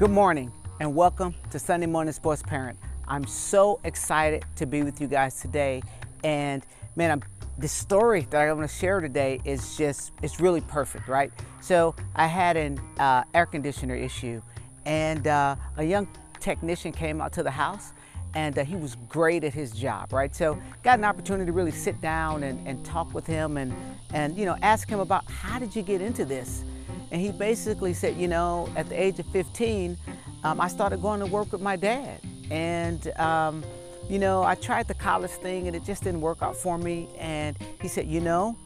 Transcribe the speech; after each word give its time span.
Good 0.00 0.10
morning 0.10 0.50
and 0.80 0.94
welcome 0.94 1.34
to 1.50 1.58
Sunday 1.58 1.84
Morning 1.84 2.14
Sports 2.14 2.42
Parent. 2.42 2.78
I'm 3.06 3.26
so 3.26 3.80
excited 3.84 4.46
to 4.56 4.64
be 4.64 4.82
with 4.82 4.98
you 4.98 5.06
guys 5.06 5.42
today. 5.42 5.82
And 6.24 6.64
man, 6.96 7.10
I'm, 7.10 7.22
the 7.58 7.68
story 7.68 8.26
that 8.30 8.40
I 8.40 8.50
want 8.54 8.66
to 8.66 8.74
share 8.74 9.00
today 9.00 9.42
is 9.44 9.76
just, 9.76 10.12
it's 10.22 10.40
really 10.40 10.62
perfect, 10.62 11.06
right? 11.06 11.30
So 11.60 11.94
I 12.16 12.28
had 12.28 12.56
an 12.56 12.80
uh, 12.98 13.24
air 13.34 13.44
conditioner 13.44 13.94
issue 13.94 14.40
and 14.86 15.26
uh, 15.26 15.56
a 15.76 15.84
young 15.84 16.08
technician 16.40 16.92
came 16.92 17.20
out 17.20 17.34
to 17.34 17.42
the 17.42 17.50
house 17.50 17.92
and 18.34 18.58
uh, 18.58 18.64
he 18.64 18.76
was 18.76 18.96
great 19.10 19.44
at 19.44 19.52
his 19.52 19.70
job, 19.70 20.14
right? 20.14 20.34
So 20.34 20.58
got 20.82 20.98
an 20.98 21.04
opportunity 21.04 21.44
to 21.44 21.52
really 21.52 21.72
sit 21.72 22.00
down 22.00 22.42
and, 22.44 22.66
and 22.66 22.82
talk 22.86 23.12
with 23.12 23.26
him 23.26 23.58
and, 23.58 23.74
and, 24.14 24.34
you 24.34 24.46
know, 24.46 24.56
ask 24.62 24.88
him 24.88 25.00
about 25.00 25.30
how 25.30 25.58
did 25.58 25.76
you 25.76 25.82
get 25.82 26.00
into 26.00 26.24
this? 26.24 26.64
And 27.10 27.20
he 27.20 27.32
basically 27.32 27.92
said, 27.92 28.16
you 28.16 28.28
know, 28.28 28.68
at 28.76 28.88
the 28.88 29.00
age 29.00 29.18
of 29.18 29.26
15, 29.26 29.96
um, 30.44 30.60
I 30.60 30.68
started 30.68 31.02
going 31.02 31.20
to 31.20 31.26
work 31.26 31.52
with 31.52 31.60
my 31.60 31.76
dad. 31.76 32.20
And, 32.50 33.06
um, 33.18 33.64
you 34.08 34.18
know, 34.18 34.42
I 34.42 34.54
tried 34.54 34.88
the 34.88 34.94
college 34.94 35.30
thing 35.30 35.66
and 35.66 35.76
it 35.76 35.84
just 35.84 36.04
didn't 36.04 36.20
work 36.20 36.42
out 36.42 36.56
for 36.56 36.78
me. 36.78 37.08
And 37.18 37.56
he 37.80 37.88
said, 37.88 38.06
you 38.06 38.20
know, 38.20 38.56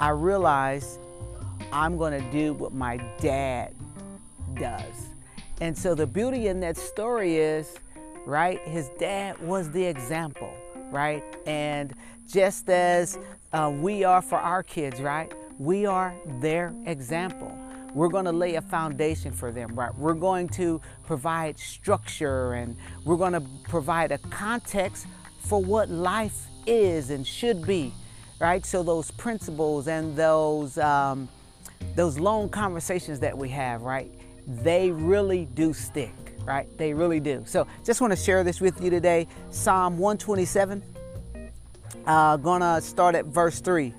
I 0.00 0.10
realized 0.10 0.98
I'm 1.72 1.96
going 1.96 2.20
to 2.20 2.30
do 2.30 2.54
what 2.54 2.72
my 2.72 2.98
dad 3.20 3.74
does. 4.54 5.08
And 5.60 5.76
so 5.76 5.94
the 5.94 6.06
beauty 6.06 6.48
in 6.48 6.60
that 6.60 6.76
story 6.76 7.36
is, 7.36 7.74
right, 8.26 8.60
his 8.60 8.88
dad 8.98 9.38
was 9.40 9.70
the 9.70 9.84
example, 9.84 10.52
right? 10.90 11.22
And 11.46 11.94
just 12.28 12.68
as 12.68 13.18
uh, 13.52 13.70
we 13.72 14.04
are 14.04 14.22
for 14.22 14.38
our 14.38 14.62
kids, 14.62 15.00
right, 15.00 15.32
we 15.58 15.86
are 15.86 16.14
their 16.40 16.74
example. 16.86 17.56
We're 17.94 18.08
going 18.08 18.24
to 18.24 18.32
lay 18.32 18.54
a 18.54 18.62
foundation 18.62 19.32
for 19.32 19.52
them, 19.52 19.74
right? 19.74 19.94
We're 19.96 20.14
going 20.14 20.48
to 20.50 20.80
provide 21.04 21.58
structure 21.58 22.54
and 22.54 22.76
we're 23.04 23.16
going 23.16 23.34
to 23.34 23.42
provide 23.68 24.12
a 24.12 24.18
context 24.18 25.06
for 25.40 25.62
what 25.62 25.90
life 25.90 26.46
is 26.66 27.10
and 27.10 27.26
should 27.26 27.66
be, 27.66 27.92
right? 28.40 28.64
So 28.64 28.82
those 28.82 29.10
principles 29.10 29.88
and 29.88 30.16
those 30.16 30.78
um, 30.78 31.28
those 31.94 32.18
long 32.18 32.48
conversations 32.48 33.20
that 33.20 33.36
we 33.36 33.48
have, 33.50 33.82
right? 33.82 34.10
They 34.46 34.90
really 34.90 35.46
do 35.54 35.74
stick, 35.74 36.14
right? 36.44 36.66
They 36.78 36.94
really 36.94 37.20
do. 37.20 37.42
So 37.46 37.66
just 37.84 38.00
want 38.00 38.12
to 38.12 38.16
share 38.16 38.42
this 38.42 38.60
with 38.60 38.82
you 38.82 38.88
today. 38.88 39.26
Psalm 39.50 39.98
127. 39.98 40.82
Uh, 42.06 42.36
gonna 42.38 42.80
start 42.80 43.14
at 43.14 43.26
verse 43.26 43.60
3. 43.60 43.92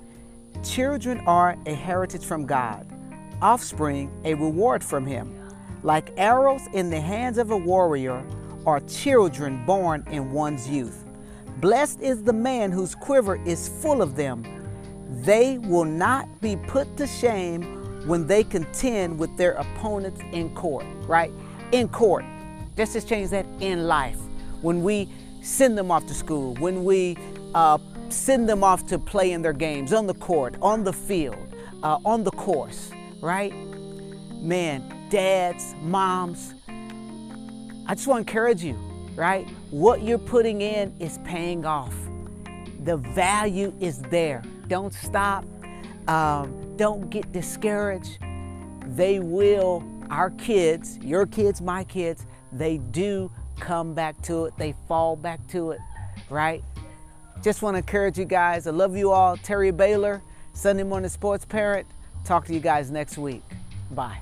Children 0.64 1.20
are 1.26 1.56
a 1.66 1.74
heritage 1.74 2.24
from 2.24 2.46
God 2.46 2.86
offspring 3.42 4.10
a 4.24 4.34
reward 4.34 4.82
from 4.82 5.06
him. 5.06 5.38
Like 5.82 6.12
arrows 6.16 6.62
in 6.72 6.90
the 6.90 7.00
hands 7.00 7.38
of 7.38 7.50
a 7.50 7.56
warrior 7.56 8.24
are 8.66 8.80
children 8.80 9.64
born 9.66 10.04
in 10.10 10.32
one's 10.32 10.68
youth. 10.68 11.04
Blessed 11.60 12.00
is 12.00 12.22
the 12.22 12.32
man 12.32 12.72
whose 12.72 12.94
quiver 12.94 13.36
is 13.44 13.68
full 13.68 14.02
of 14.02 14.16
them. 14.16 14.44
They 15.22 15.58
will 15.58 15.84
not 15.84 16.40
be 16.40 16.56
put 16.56 16.96
to 16.96 17.06
shame 17.06 17.62
when 18.06 18.26
they 18.26 18.44
contend 18.44 19.18
with 19.18 19.36
their 19.36 19.52
opponents 19.52 20.20
in 20.32 20.54
court, 20.54 20.86
right? 21.06 21.30
In 21.72 21.88
court. 21.88 22.24
Let's 22.76 22.94
Just 22.94 23.08
change 23.08 23.30
that 23.30 23.46
in 23.60 23.86
life. 23.86 24.18
When 24.62 24.82
we 24.82 25.08
send 25.42 25.76
them 25.76 25.90
off 25.90 26.06
to 26.06 26.14
school, 26.14 26.54
when 26.56 26.84
we 26.84 27.16
uh, 27.54 27.78
send 28.08 28.48
them 28.48 28.64
off 28.64 28.86
to 28.86 28.98
play 28.98 29.32
in 29.32 29.42
their 29.42 29.52
games 29.52 29.92
on 29.92 30.06
the 30.06 30.14
court, 30.14 30.56
on 30.60 30.82
the 30.84 30.92
field, 30.92 31.36
uh, 31.82 31.98
on 32.04 32.24
the 32.24 32.30
course 32.30 32.90
right? 33.24 33.54
Man, 34.34 35.08
dads, 35.08 35.74
moms, 35.80 36.52
I 37.86 37.94
just 37.94 38.06
want 38.06 38.26
to 38.26 38.30
encourage 38.30 38.62
you, 38.62 38.74
right? 39.16 39.48
What 39.70 40.02
you're 40.02 40.18
putting 40.18 40.60
in 40.60 40.94
is 41.00 41.18
paying 41.24 41.64
off. 41.64 41.94
The 42.84 42.98
value 42.98 43.72
is 43.80 44.02
there. 44.02 44.42
Don't 44.68 44.92
stop. 44.92 45.44
Um, 46.06 46.76
don't 46.76 47.08
get 47.08 47.32
discouraged. 47.32 48.18
They 48.88 49.20
will, 49.20 49.82
our 50.10 50.28
kids, 50.30 50.98
your 50.98 51.24
kids, 51.24 51.62
my 51.62 51.84
kids, 51.84 52.26
they 52.52 52.76
do 52.76 53.30
come 53.58 53.94
back 53.94 54.20
to 54.22 54.44
it. 54.44 54.54
They 54.58 54.74
fall 54.86 55.16
back 55.16 55.40
to 55.48 55.70
it, 55.70 55.80
right? 56.28 56.62
Just 57.42 57.62
want 57.62 57.74
to 57.74 57.78
encourage 57.78 58.18
you 58.18 58.26
guys. 58.26 58.66
I 58.66 58.70
love 58.70 58.94
you 58.96 59.12
all. 59.12 59.38
Terry 59.38 59.70
Baylor, 59.70 60.20
Sunday 60.52 60.82
Morning 60.82 61.08
Sports 61.08 61.46
Parent. 61.46 61.86
Talk 62.24 62.46
to 62.46 62.54
you 62.54 62.60
guys 62.60 62.90
next 62.90 63.18
week. 63.18 63.42
Bye. 63.90 64.18